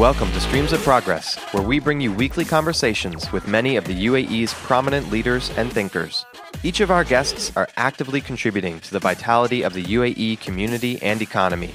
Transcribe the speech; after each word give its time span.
Welcome 0.00 0.32
to 0.32 0.40
Streams 0.40 0.72
of 0.72 0.80
Progress, 0.80 1.36
where 1.52 1.62
we 1.62 1.78
bring 1.78 2.00
you 2.00 2.10
weekly 2.10 2.46
conversations 2.46 3.30
with 3.32 3.46
many 3.46 3.76
of 3.76 3.84
the 3.84 4.06
UAE's 4.06 4.54
prominent 4.54 5.10
leaders 5.10 5.50
and 5.58 5.70
thinkers. 5.70 6.24
Each 6.62 6.80
of 6.80 6.90
our 6.90 7.04
guests 7.04 7.54
are 7.54 7.68
actively 7.76 8.22
contributing 8.22 8.80
to 8.80 8.92
the 8.92 8.98
vitality 8.98 9.60
of 9.60 9.74
the 9.74 9.84
UAE 9.84 10.40
community 10.40 10.98
and 11.02 11.20
economy. 11.20 11.74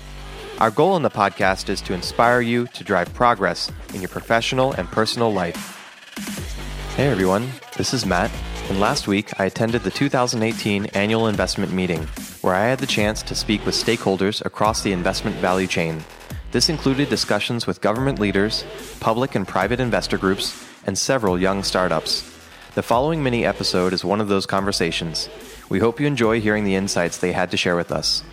Our 0.58 0.72
goal 0.72 0.96
in 0.96 1.04
the 1.04 1.10
podcast 1.12 1.70
is 1.70 1.82
to 1.82 1.94
inspire 1.94 2.42
you 2.42 2.66
to 2.70 2.84
drive 2.84 3.14
progress 3.14 3.72
in 3.94 4.02
your 4.02 4.10
professional 4.10 4.72
and 4.72 4.88
personal 4.88 5.32
life. 5.32 5.78
Hey 6.96 7.10
everyone, 7.10 7.52
this 7.78 7.94
is 7.94 8.08
Matt, 8.08 8.32
and 8.70 8.80
last 8.80 9.08
week 9.08 9.40
I 9.40 9.46
attended 9.46 9.84
the 9.84 9.92
2018 9.92 10.88
annual 10.96 11.28
investment 11.28 11.74
meeting, 11.74 12.02
where 12.42 12.56
I 12.56 12.66
had 12.66 12.80
the 12.80 12.88
chance 12.88 13.22
to 13.22 13.36
speak 13.36 13.64
with 13.68 13.76
stakeholders 13.76 14.44
across 14.44 14.82
the 14.82 14.94
investment 14.94 15.36
value 15.36 15.68
chain. 15.68 16.04
This 16.56 16.70
included 16.70 17.10
discussions 17.10 17.68
with 17.68 17.82
government 17.82 18.18
leaders, 18.18 18.64
public 19.02 19.36
and 19.36 19.46
private 19.46 19.82
investor 19.82 20.18
groups, 20.18 20.66
and 20.86 20.98
several 20.98 21.38
young 21.38 21.64
startups. 21.64 22.24
The 22.76 22.82
following 22.82 23.22
mini 23.22 23.46
episode 23.46 23.92
is 23.92 24.06
one 24.06 24.22
of 24.22 24.30
those 24.30 24.46
conversations. 24.46 25.28
We 25.68 25.80
hope 25.80 26.00
you 26.00 26.08
enjoy 26.08 26.40
hearing 26.40 26.64
the 26.64 26.76
insights 26.76 27.18
they 27.18 27.34
had 27.34 27.52
to 27.52 27.58
share 27.58 27.76
with 27.76 27.92
us. 27.92 28.24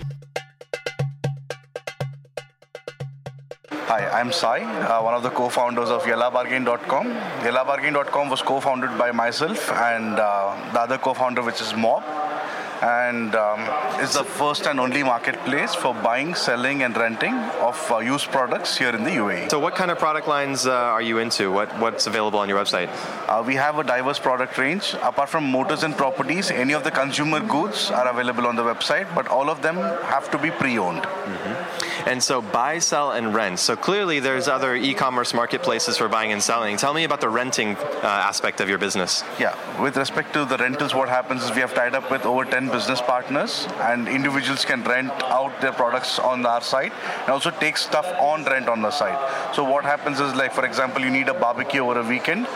Hi, 3.91 4.09
I'm 4.21 4.31
Sai, 4.31 4.61
uh, 4.61 5.03
one 5.03 5.15
of 5.15 5.25
the 5.25 5.31
co-founders 5.31 5.89
of 5.89 6.05
YellaBargain.com. 6.05 7.07
YellaBargain.com 7.43 8.31
was 8.31 8.41
co-founded 8.41 8.97
by 8.97 9.11
myself 9.11 9.69
and 9.73 10.21
uh, 10.21 10.71
the 10.73 10.81
other 10.81 10.99
co-founder, 10.99 11.43
which 11.43 11.61
is 11.61 11.75
Mob 11.75 12.05
and 12.83 13.37
um, 13.37 13.61
it's 14.03 14.15
the 14.15 14.25
first 14.25 14.67
and 14.67 14.81
only 14.81 15.05
marketplace 15.05 15.73
for 15.73 15.95
buying, 15.95 16.35
selling, 16.35 16.83
and 16.83 16.97
renting 16.97 17.35
of 17.69 17.79
uh, 17.93 17.99
used 17.99 18.27
products 18.31 18.77
here 18.77 18.91
in 18.91 19.05
the 19.05 19.11
UAE. 19.11 19.51
So, 19.51 19.61
what 19.61 19.77
kind 19.77 19.91
of 19.91 19.99
product 19.99 20.27
lines 20.27 20.67
uh, 20.67 20.73
are 20.73 21.01
you 21.01 21.19
into? 21.19 21.53
What 21.53 21.69
what's 21.79 22.09
available 22.09 22.41
on 22.41 22.49
your 22.49 22.59
website? 22.59 22.91
Uh, 23.29 23.43
we 23.47 23.55
have 23.55 23.79
a 23.79 23.85
diverse 23.85 24.19
product 24.19 24.59
range. 24.59 24.95
Apart 25.03 25.29
from 25.29 25.45
motors 25.45 25.85
and 25.85 25.97
properties, 25.97 26.51
any 26.51 26.73
of 26.73 26.83
the 26.83 26.91
consumer 26.91 27.39
goods 27.39 27.91
are 27.93 28.09
available 28.09 28.49
on 28.49 28.57
the 28.57 28.65
website, 28.65 29.07
but 29.15 29.29
all 29.29 29.49
of 29.49 29.63
them 29.63 29.77
have 29.77 30.29
to 30.33 30.39
be 30.39 30.51
pre-owned. 30.51 31.03
Mm-hmm. 31.03 32.09
And 32.09 32.21
so, 32.21 32.43
buy, 32.43 32.81
sell, 32.81 33.13
and 33.13 33.33
rent. 33.33 33.61
So 33.61 33.77
clearly, 33.77 34.19
there's 34.19 34.49
other 34.49 34.75
e-commerce 34.75 35.33
marketplaces 35.33 35.97
for 35.97 36.09
buying 36.09 36.33
and 36.33 36.43
selling. 36.43 36.77
Tell 36.77 36.95
me 36.95 37.05
about 37.05 37.21
the 37.21 37.29
renting 37.29 37.77
uh, 37.77 38.29
aspect 38.31 38.61
of 38.61 38.69
your 38.69 38.79
business. 38.79 39.23
Yeah, 39.39 39.55
with 39.81 39.97
respect 39.97 40.33
to 40.33 40.45
the 40.45 40.57
rentals, 40.57 40.95
what 40.95 41.09
happens 41.09 41.45
is 41.45 41.53
we 41.53 41.61
have 41.61 41.75
tied 41.75 41.95
up 41.95 42.11
with 42.11 42.27
over 42.27 42.45
10 42.45 42.72
business 42.73 43.01
partners, 43.01 43.69
and 43.81 44.09
individuals 44.09 44.65
can 44.65 44.83
rent 44.85 45.13
out 45.25 45.61
their 45.61 45.73
products 45.73 46.19
on 46.19 46.45
our 46.47 46.63
site 46.63 46.93
and 47.21 47.29
also 47.29 47.51
take 47.51 47.77
stuff 47.77 48.07
on 48.19 48.45
rent 48.45 48.69
on 48.69 48.83
the 48.83 48.91
site. 48.91 49.21
So 49.55 49.63
what 49.63 49.85
happens 49.85 50.19
is, 50.21 50.35
like 50.35 50.53
for 50.53 50.65
example, 50.65 51.03
you 51.03 51.11
need 51.11 51.29
a 51.29 51.35
barbecue 51.35 51.83
over 51.83 52.01
a 52.01 52.05
weekend 52.05 52.47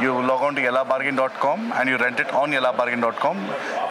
you 0.00 0.12
log 0.12 0.42
on 0.42 0.54
to 0.56 0.60
yellabargain.com 0.60 1.72
and 1.72 1.88
you 1.88 1.96
rent 1.96 2.20
it 2.20 2.30
on 2.32 2.50
yellabargain.com. 2.50 3.36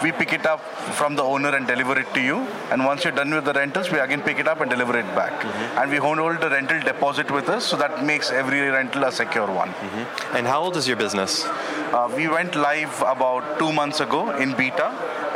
We 0.04 0.12
pick 0.12 0.34
it 0.34 0.46
up 0.46 0.62
from 1.00 1.16
the 1.16 1.24
owner 1.24 1.56
and 1.56 1.66
deliver 1.66 1.98
it 2.00 2.14
to 2.14 2.22
you. 2.22 2.38
And 2.72 2.86
once 2.86 3.04
you're 3.04 3.14
done 3.14 3.34
with 3.34 3.46
the 3.46 3.54
rentals, 3.54 3.92
we 3.92 3.98
again 3.98 4.22
pick 4.22 4.38
it 4.40 4.48
up 4.48 4.62
and 4.62 4.70
deliver 4.70 4.98
it 4.98 5.08
back. 5.16 5.32
Mm-hmm. 5.32 5.80
And 5.80 5.92
we 5.92 5.98
hold 5.98 6.42
the 6.42 6.50
rental 6.50 6.80
deposit 6.82 7.32
with 7.32 7.50
us, 7.50 7.66
so 7.66 7.78
that 7.78 8.04
makes 8.04 8.30
every 8.32 8.62
rental 8.62 9.04
a 9.04 9.12
secure 9.12 9.48
one. 9.48 9.70
Mm-hmm. 9.70 10.38
And 10.38 10.48
how 10.48 10.62
old 10.62 10.78
is 10.78 10.88
your 10.88 10.98
business? 10.98 11.44
Uh, 11.46 12.12
we 12.16 12.28
went 12.28 12.56
live 12.56 13.02
about 13.02 13.58
two 13.58 13.72
months 13.74 14.00
ago 14.00 14.36
in 14.38 14.54
beta, 14.54 14.94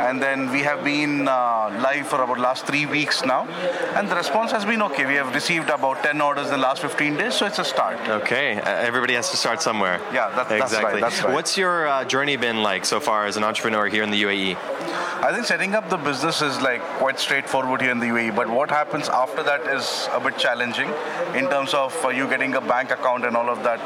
and 0.08 0.20
then 0.20 0.50
we 0.50 0.60
have 0.60 0.82
been 0.82 1.28
uh, 1.28 1.68
live 1.82 2.06
for 2.06 2.22
about 2.22 2.38
last 2.38 2.66
three 2.66 2.86
weeks 2.86 3.24
now, 3.24 3.46
and 3.96 4.08
the 4.08 4.16
response 4.16 4.50
has 4.50 4.64
been 4.64 4.82
okay. 4.82 5.06
We 5.06 5.14
have 5.14 5.34
received 5.34 5.68
about 5.70 6.02
10 6.02 6.20
orders 6.20 6.46
in 6.46 6.52
the 6.52 6.58
last 6.58 6.80
15 6.80 7.16
days, 7.16 7.34
so 7.34 7.46
it's 7.46 7.58
a 7.58 7.64
start. 7.64 7.98
Okay, 8.08 8.60
uh, 8.60 8.88
everybody 8.88 9.14
has 9.14 9.30
to 9.30 9.36
start 9.36 9.62
somewhere. 9.62 10.00
Yeah, 10.12 10.30
that, 10.30 10.50
exactly. 10.50 10.58
That's 10.58 10.74
right, 10.82 11.00
that's 11.00 11.22
right. 11.22 11.34
What's 11.34 11.56
your 11.56 11.86
uh, 11.86 12.04
journey 12.04 12.36
been 12.36 12.62
like 12.62 12.84
so 12.84 12.98
far 13.00 13.26
as 13.26 13.36
an 13.36 13.44
entrepreneur 13.44 13.86
here 13.88 14.02
in 14.02 14.10
the 14.10 14.22
UAE? 14.22 14.56
I 15.22 15.32
think 15.34 15.44
setting 15.44 15.74
up 15.74 15.90
the 15.90 15.98
business 15.98 16.40
is 16.40 16.60
like 16.62 16.80
quite 16.98 17.20
straightforward 17.20 17.82
here 17.82 17.90
in 17.90 17.98
the 17.98 18.06
UAE, 18.06 18.34
but 18.34 18.48
what 18.48 18.70
happens 18.70 19.08
after 19.10 19.42
that 19.42 19.66
is 19.66 20.08
a 20.12 20.20
bit 20.20 20.38
challenging 20.38 20.88
in 21.34 21.48
terms 21.50 21.74
of 21.74 21.94
uh, 22.04 22.08
you 22.08 22.26
getting 22.26 22.54
a 22.54 22.60
bank 22.60 22.90
account 22.90 23.26
and 23.26 23.36
all 23.36 23.50
of 23.50 23.62
that 23.62 23.80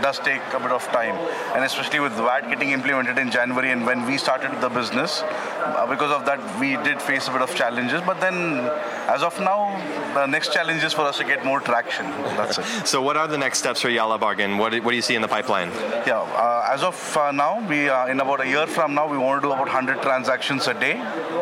does 0.00 0.18
take 0.18 0.42
a 0.52 0.58
bit 0.58 0.72
of 0.72 0.84
time, 0.88 1.16
and 1.54 1.64
especially 1.64 2.00
with 2.00 2.12
VAT 2.12 2.48
getting 2.48 2.70
implemented 2.70 3.18
in 3.18 3.30
January, 3.30 3.70
and 3.70 3.84
when 3.84 4.06
we 4.06 4.16
started 4.16 4.60
the 4.60 4.68
business, 4.68 5.22
uh, 5.22 5.86
because 5.86 6.10
of 6.10 6.24
that, 6.24 6.40
we 6.58 6.76
did 6.88 7.00
face 7.02 7.28
a 7.28 7.32
bit 7.32 7.42
of 7.42 7.54
challenges. 7.54 8.00
But 8.02 8.20
then, 8.20 8.70
as 9.08 9.22
of 9.22 9.38
now, 9.40 9.76
the 10.14 10.26
next 10.26 10.52
challenge 10.52 10.82
is 10.84 10.92
for 10.92 11.02
us 11.02 11.18
to 11.18 11.24
get 11.24 11.44
more 11.44 11.60
traction. 11.60 12.06
That's 12.36 12.58
it. 12.58 12.86
so, 12.86 13.02
what 13.02 13.16
are 13.16 13.26
the 13.26 13.38
next 13.38 13.58
steps 13.58 13.80
for 13.80 13.88
Yalla 13.88 14.18
Bargain? 14.18 14.58
What, 14.58 14.72
what 14.82 14.90
do 14.90 14.96
you 14.96 15.02
see 15.02 15.14
in 15.14 15.22
the 15.22 15.28
pipeline? 15.28 15.70
Yeah, 16.06 16.20
uh, 16.20 16.68
as 16.70 16.82
of 16.82 17.16
uh, 17.16 17.32
now, 17.32 17.66
we 17.68 17.88
uh, 17.88 18.06
in 18.06 18.20
about 18.20 18.40
a 18.40 18.46
year 18.46 18.66
from 18.66 18.94
now, 18.94 19.08
we 19.08 19.18
want 19.18 19.42
to 19.42 19.48
do 19.48 19.52
about 19.52 19.66
100 19.66 20.02
transactions 20.02 20.66
a 20.68 20.74
day. 20.74 20.94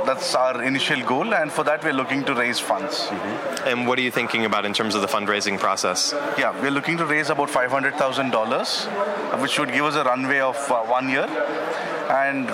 That's 0.07 0.35
our 0.35 0.63
initial 0.63 1.03
goal, 1.05 1.35
and 1.35 1.51
for 1.53 1.65
that, 1.65 1.85
we're 1.85 1.93
looking 1.93 2.25
to 2.25 2.35
raise 2.35 2.59
funds. 2.59 3.07
Mm-hmm. 3.07 3.69
And 3.69 3.87
what 3.87 3.99
are 3.99 4.03
you 4.03 4.11
thinking 4.11 4.45
about 4.45 4.65
in 4.65 4.73
terms 4.73 4.95
of 4.95 5.03
the 5.03 5.09
fundraising 5.09 5.59
process? 5.59 6.13
Yeah, 6.39 6.59
we're 6.61 6.71
looking 6.71 6.97
to 6.99 7.07
raise 7.07 7.31
about 7.31 7.49
$500,000 7.49 9.41
which 9.41 9.59
would 9.59 9.73
give 9.73 9.85
us 9.85 9.95
a 9.95 10.05
runway 10.05 10.41
of 10.41 10.57
uh, 10.71 10.83
one 10.83 11.09
year 11.09 11.27
and 12.09 12.49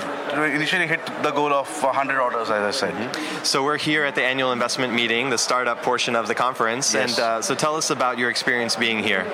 initially 0.55 0.87
hit 0.87 1.05
the 1.23 1.31
goal 1.31 1.53
of 1.53 1.69
100 1.83 2.21
orders, 2.21 2.51
as 2.51 2.51
I 2.51 2.71
said. 2.71 2.95
Mm-hmm. 2.95 3.45
So 3.45 3.63
we're 3.63 3.79
here 3.79 4.05
at 4.05 4.15
the 4.15 4.23
annual 4.23 4.53
investment 4.53 4.93
meeting, 4.93 5.31
the 5.31 5.39
startup 5.39 5.83
portion 5.83 6.17
of 6.17 6.29
the 6.29 6.35
conference, 6.35 6.95
yes. 6.95 7.11
and 7.11 7.21
uh, 7.21 7.43
so 7.43 7.55
tell 7.55 7.77
us 7.77 7.91
about 7.91 8.19
your 8.19 8.31
experience 8.31 8.77
being 8.77 9.03
here. 9.03 9.27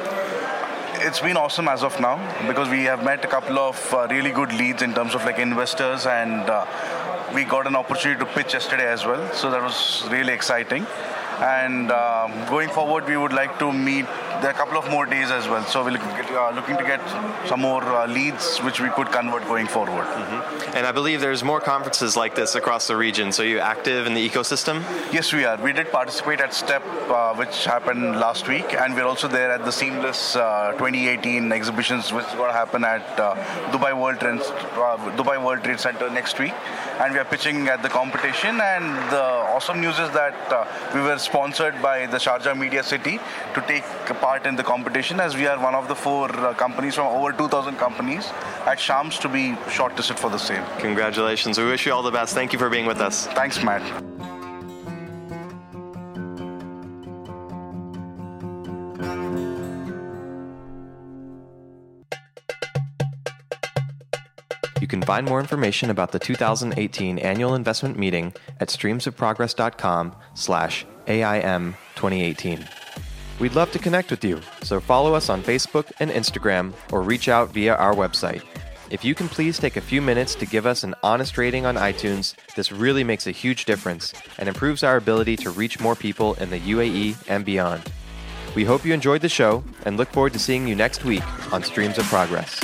It's 1.04 1.20
been 1.20 1.36
awesome 1.36 1.66
as 1.66 1.82
of 1.82 1.98
now 2.00 2.16
because 2.46 2.68
we 2.68 2.84
have 2.84 3.04
met 3.04 3.24
a 3.24 3.28
couple 3.28 3.58
of 3.58 3.76
uh, 3.92 4.06
really 4.08 4.30
good 4.30 4.52
leads 4.52 4.82
in 4.82 4.94
terms 4.94 5.14
of 5.14 5.24
like 5.24 5.38
investors, 5.38 6.06
and 6.06 6.48
uh, 6.48 6.66
we 7.34 7.44
got 7.44 7.66
an 7.66 7.74
opportunity 7.74 8.20
to 8.20 8.26
pitch 8.26 8.52
yesterday 8.54 8.86
as 8.86 9.04
well. 9.04 9.32
So 9.32 9.50
that 9.50 9.62
was 9.62 10.06
really 10.10 10.32
exciting. 10.32 10.86
And 11.40 11.90
um, 11.90 12.30
going 12.48 12.68
forward, 12.68 13.06
we 13.06 13.16
would 13.16 13.32
like 13.32 13.58
to 13.58 13.72
meet 13.72 14.06
there 14.42 14.50
are 14.50 14.54
a 14.54 14.56
couple 14.56 14.76
of 14.76 14.90
more 14.90 15.06
days 15.06 15.30
as 15.30 15.46
well. 15.46 15.64
So 15.66 15.84
we're 15.84 15.96
uh, 15.96 16.50
looking 16.52 16.76
to 16.76 16.82
get 16.82 17.00
some 17.46 17.60
more 17.60 17.84
uh, 17.84 18.08
leads 18.08 18.58
which 18.58 18.80
we 18.80 18.90
could 18.90 19.06
convert 19.12 19.44
going 19.46 19.68
forward. 19.68 20.04
Mm-hmm. 20.04 20.76
And 20.76 20.84
I 20.84 20.90
believe 20.90 21.20
there's 21.20 21.44
more 21.44 21.60
conferences 21.60 22.16
like 22.16 22.34
this 22.34 22.56
across 22.56 22.88
the 22.88 22.96
region. 22.96 23.30
So 23.30 23.44
you're 23.44 23.60
active 23.60 24.04
in 24.08 24.14
the 24.14 24.28
ecosystem? 24.28 24.82
Yes, 25.12 25.32
we 25.32 25.44
are. 25.44 25.56
We 25.62 25.72
did 25.72 25.92
participate 25.92 26.40
at 26.40 26.52
STEP, 26.54 26.82
uh, 27.08 27.34
which 27.36 27.64
happened 27.66 28.18
last 28.18 28.48
week, 28.48 28.74
and 28.74 28.96
we're 28.96 29.04
also 29.04 29.28
there 29.28 29.52
at 29.52 29.64
the 29.64 29.70
Seamless 29.70 30.34
uh, 30.34 30.72
2018 30.72 31.52
exhibitions, 31.52 32.12
which 32.12 32.26
is 32.26 32.34
going 32.34 32.50
to 32.50 32.58
happen 32.58 32.84
at 32.84 33.06
uh, 33.20 33.36
Dubai 33.70 33.96
World 33.96 34.18
Trade, 34.18 34.40
uh, 34.40 34.96
Dubai 35.20 35.42
World 35.42 35.62
Trade 35.62 35.78
Center 35.78 36.10
next 36.10 36.40
week. 36.40 36.54
And 37.00 37.12
we 37.12 37.20
are 37.20 37.24
pitching 37.24 37.68
at 37.68 37.82
the 37.82 37.88
competition. 37.88 38.60
And 38.60 38.84
the 39.10 39.22
awesome 39.54 39.80
news 39.80 39.98
is 39.98 40.10
that 40.10 40.34
we 40.94 41.00
were 41.00 41.18
sponsored 41.18 41.80
by 41.80 42.06
the 42.06 42.18
Sharjah 42.18 42.56
Media 42.56 42.82
City 42.82 43.18
to 43.54 43.60
take 43.62 43.84
part 44.20 44.31
part 44.32 44.46
in 44.46 44.56
the 44.56 44.64
competition 44.64 45.20
as 45.20 45.36
we 45.36 45.46
are 45.46 45.58
one 45.62 45.74
of 45.74 45.88
the 45.88 45.94
four 45.94 46.26
uh, 46.34 46.54
companies 46.54 46.94
from 46.94 47.06
over 47.16 47.32
2,000 47.32 47.76
companies 47.76 48.30
at 48.64 48.80
Shams 48.80 49.18
to 49.18 49.28
be 49.28 49.44
shortlisted 49.76 50.18
for 50.18 50.30
the 50.30 50.38
same. 50.38 50.64
Congratulations. 50.78 51.58
We 51.58 51.66
wish 51.66 51.84
you 51.84 51.92
all 51.92 52.02
the 52.02 52.16
best. 52.18 52.32
Thank 52.34 52.54
you 52.54 52.58
for 52.58 52.70
being 52.70 52.86
with 52.86 53.00
us. 53.08 53.26
Thanks, 53.38 53.62
Matt. 53.62 53.82
You 64.80 64.88
can 64.88 65.02
find 65.02 65.26
more 65.26 65.40
information 65.40 65.90
about 65.90 66.12
the 66.12 66.18
2018 66.18 67.18
annual 67.18 67.54
investment 67.54 67.98
meeting 67.98 68.32
at 68.60 68.68
streamsofprogress.com 68.68 70.16
slash 70.34 70.86
AIM 71.06 71.74
2018. 71.96 72.81
We'd 73.40 73.54
love 73.54 73.72
to 73.72 73.78
connect 73.78 74.10
with 74.10 74.24
you, 74.24 74.40
so 74.62 74.78
follow 74.78 75.14
us 75.14 75.28
on 75.28 75.42
Facebook 75.42 75.90
and 76.00 76.10
Instagram 76.10 76.74
or 76.92 77.02
reach 77.02 77.28
out 77.28 77.50
via 77.50 77.74
our 77.74 77.94
website. 77.94 78.42
If 78.90 79.04
you 79.04 79.14
can 79.14 79.28
please 79.28 79.58
take 79.58 79.76
a 79.76 79.80
few 79.80 80.02
minutes 80.02 80.34
to 80.34 80.46
give 80.46 80.66
us 80.66 80.84
an 80.84 80.94
honest 81.02 81.38
rating 81.38 81.64
on 81.64 81.76
iTunes, 81.76 82.34
this 82.56 82.70
really 82.70 83.02
makes 83.02 83.26
a 83.26 83.30
huge 83.30 83.64
difference 83.64 84.12
and 84.38 84.48
improves 84.48 84.82
our 84.82 84.96
ability 84.96 85.36
to 85.38 85.50
reach 85.50 85.80
more 85.80 85.96
people 85.96 86.34
in 86.34 86.50
the 86.50 86.60
UAE 86.60 87.16
and 87.26 87.44
beyond. 87.44 87.90
We 88.54 88.64
hope 88.64 88.84
you 88.84 88.92
enjoyed 88.92 89.22
the 89.22 89.30
show 89.30 89.64
and 89.86 89.96
look 89.96 90.10
forward 90.10 90.34
to 90.34 90.38
seeing 90.38 90.68
you 90.68 90.76
next 90.76 91.04
week 91.06 91.24
on 91.52 91.62
Streams 91.64 91.96
of 91.96 92.04
Progress. 92.04 92.60